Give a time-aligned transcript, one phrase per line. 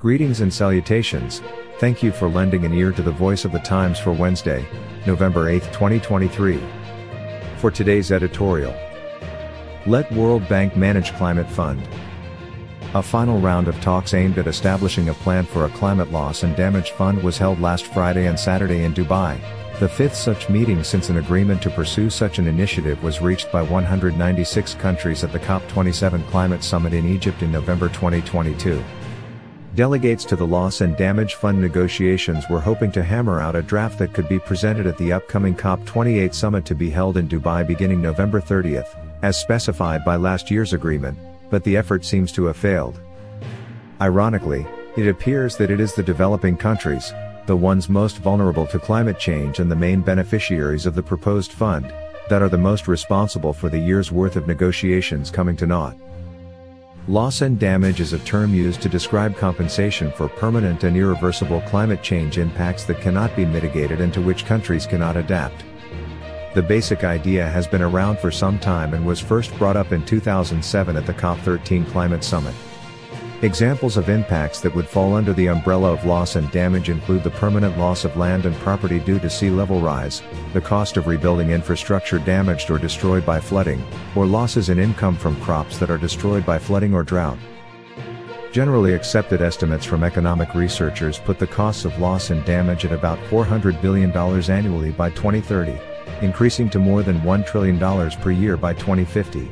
[0.00, 1.42] Greetings and salutations.
[1.80, 4.64] Thank you for lending an ear to the voice of the Times for Wednesday,
[5.08, 6.60] November 8, 2023.
[7.56, 8.72] For today's editorial,
[9.88, 11.82] let World Bank manage climate fund.
[12.94, 16.54] A final round of talks aimed at establishing a plan for a climate loss and
[16.54, 19.40] damage fund was held last Friday and Saturday in Dubai.
[19.80, 23.62] The fifth such meeting since an agreement to pursue such an initiative was reached by
[23.62, 28.80] 196 countries at the COP27 Climate Summit in Egypt in November 2022.
[29.78, 33.96] Delegates to the Loss and Damage Fund negotiations were hoping to hammer out a draft
[34.00, 38.02] that could be presented at the upcoming COP28 summit to be held in Dubai beginning
[38.02, 38.88] November 30th,
[39.22, 41.16] as specified by last year's agreement,
[41.48, 43.00] but the effort seems to have failed.
[44.00, 47.14] Ironically, it appears that it is the developing countries,
[47.46, 51.86] the ones most vulnerable to climate change and the main beneficiaries of the proposed fund,
[52.28, 55.94] that are the most responsible for the year's worth of negotiations coming to naught.
[57.08, 62.02] Loss and damage is a term used to describe compensation for permanent and irreversible climate
[62.02, 65.64] change impacts that cannot be mitigated and to which countries cannot adapt.
[66.54, 70.04] The basic idea has been around for some time and was first brought up in
[70.04, 72.54] 2007 at the COP13 Climate Summit.
[73.42, 77.30] Examples of impacts that would fall under the umbrella of loss and damage include the
[77.30, 80.22] permanent loss of land and property due to sea level rise,
[80.54, 83.80] the cost of rebuilding infrastructure damaged or destroyed by flooding,
[84.16, 87.38] or losses in income from crops that are destroyed by flooding or drought.
[88.50, 93.20] Generally accepted estimates from economic researchers put the costs of loss and damage at about
[93.30, 94.10] $400 billion
[94.50, 95.78] annually by 2030,
[96.22, 97.78] increasing to more than $1 trillion
[98.20, 99.48] per year by 2050.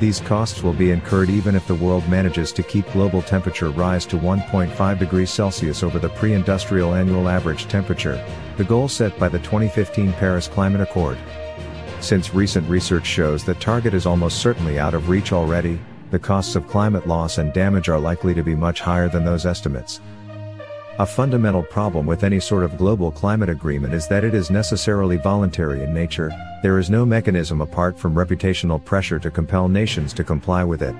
[0.00, 4.06] These costs will be incurred even if the world manages to keep global temperature rise
[4.06, 8.24] to 1.5 degrees Celsius over the pre-industrial annual average temperature,
[8.58, 11.18] the goal set by the 2015 Paris Climate Accord.
[11.98, 15.80] Since recent research shows that target is almost certainly out of reach already,
[16.12, 19.46] the costs of climate loss and damage are likely to be much higher than those
[19.46, 20.00] estimates.
[21.00, 25.16] A fundamental problem with any sort of global climate agreement is that it is necessarily
[25.16, 30.24] voluntary in nature, there is no mechanism apart from reputational pressure to compel nations to
[30.24, 30.96] comply with it.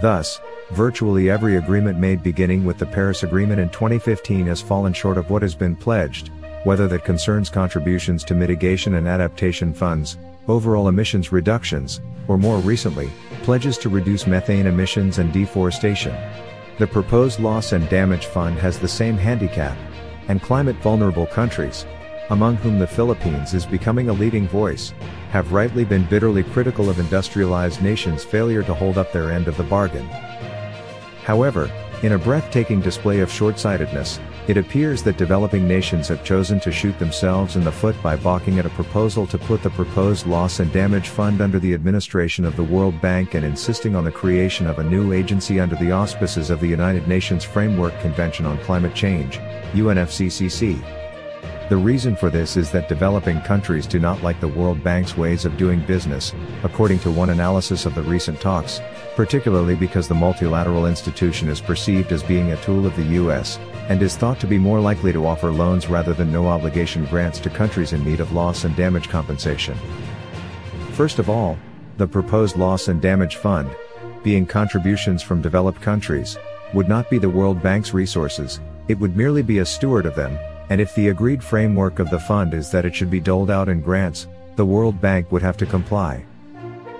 [0.00, 0.40] Thus,
[0.70, 5.28] virtually every agreement made beginning with the Paris Agreement in 2015 has fallen short of
[5.28, 6.30] what has been pledged,
[6.64, 10.16] whether that concerns contributions to mitigation and adaptation funds,
[10.48, 13.10] overall emissions reductions, or more recently,
[13.42, 16.16] pledges to reduce methane emissions and deforestation.
[16.82, 19.78] The proposed loss and damage fund has the same handicap,
[20.26, 21.86] and climate vulnerable countries,
[22.30, 24.92] among whom the Philippines is becoming a leading voice,
[25.30, 29.56] have rightly been bitterly critical of industrialized nations' failure to hold up their end of
[29.56, 30.08] the bargain.
[31.22, 31.70] However,
[32.02, 34.18] in a breathtaking display of short-sightedness,
[34.48, 38.58] it appears that developing nations have chosen to shoot themselves in the foot by balking
[38.58, 42.56] at a proposal to put the proposed loss and damage fund under the administration of
[42.56, 46.50] the World Bank and insisting on the creation of a new agency under the auspices
[46.50, 49.38] of the United Nations Framework Convention on Climate Change,
[49.72, 51.01] UNFCCC.
[51.72, 55.46] The reason for this is that developing countries do not like the World Bank's ways
[55.46, 56.34] of doing business,
[56.64, 58.78] according to one analysis of the recent talks,
[59.16, 64.02] particularly because the multilateral institution is perceived as being a tool of the US, and
[64.02, 67.48] is thought to be more likely to offer loans rather than no obligation grants to
[67.48, 69.78] countries in need of loss and damage compensation.
[70.90, 71.56] First of all,
[71.96, 73.70] the proposed loss and damage fund,
[74.22, 76.36] being contributions from developed countries,
[76.74, 80.38] would not be the World Bank's resources, it would merely be a steward of them,
[80.72, 83.68] and if the agreed framework of the fund is that it should be doled out
[83.68, 86.24] in grants, the World Bank would have to comply.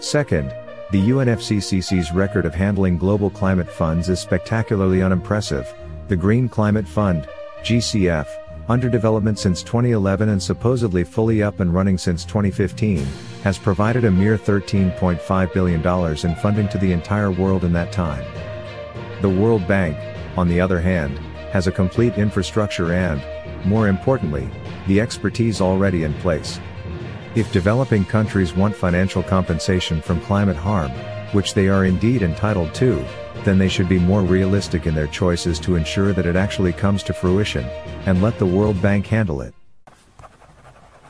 [0.00, 0.52] Second,
[0.90, 5.74] the UNFCCC's record of handling global climate funds is spectacularly unimpressive.
[6.08, 7.26] The Green Climate Fund,
[7.62, 8.26] GCF,
[8.68, 13.06] under development since 2011 and supposedly fully up and running since 2015,
[13.44, 15.80] has provided a mere $13.5 billion
[16.26, 18.26] in funding to the entire world in that time.
[19.22, 19.96] The World Bank,
[20.36, 21.18] on the other hand,
[21.54, 23.22] has a complete infrastructure and,
[23.64, 24.48] more importantly,
[24.86, 26.60] the expertise already in place.
[27.34, 30.90] If developing countries want financial compensation from climate harm,
[31.32, 33.04] which they are indeed entitled to,
[33.44, 37.02] then they should be more realistic in their choices to ensure that it actually comes
[37.02, 37.64] to fruition,
[38.06, 39.54] and let the World Bank handle it.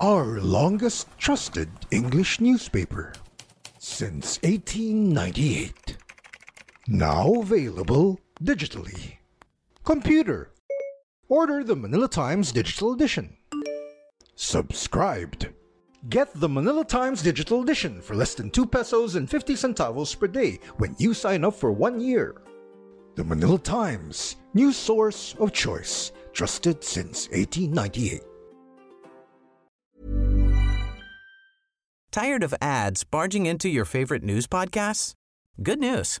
[0.00, 3.12] Our longest trusted English newspaper
[3.78, 5.96] since 1898.
[6.88, 9.16] Now available digitally.
[9.84, 10.50] Computer
[11.28, 13.36] Order the Manila Times Digital Edition.
[14.36, 15.48] Subscribed.
[16.08, 20.28] Get the Manila Times Digital Edition for less than 2 pesos and 50 centavos per
[20.28, 22.42] day when you sign up for one year.
[23.16, 28.22] The Manila Times, news source of choice, trusted since 1898.
[32.12, 35.14] Tired of ads barging into your favorite news podcasts?
[35.60, 36.20] Good news.